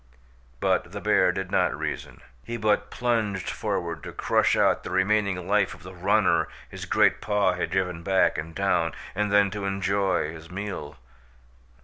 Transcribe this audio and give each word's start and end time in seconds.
But 0.59 0.93
the 0.93 0.99
bear 0.99 1.31
did 1.31 1.51
not 1.51 1.77
reason; 1.77 2.21
he 2.43 2.57
but 2.57 2.89
plunged 2.89 3.51
forward 3.51 4.01
to 4.01 4.11
crush 4.11 4.55
out 4.55 4.83
the 4.83 4.89
remaining 4.89 5.47
life 5.47 5.75
of 5.75 5.83
the 5.83 5.93
runner 5.93 6.47
his 6.67 6.85
great 6.85 7.21
paw 7.21 7.53
had 7.53 7.69
driven 7.69 8.01
back 8.01 8.35
and 8.35 8.55
down 8.55 8.93
and 9.13 9.31
then 9.31 9.51
to 9.51 9.65
enjoy 9.65 10.31
his 10.31 10.49
meal. 10.49 10.97